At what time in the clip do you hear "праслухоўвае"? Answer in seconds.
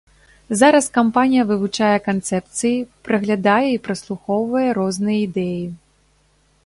3.89-4.67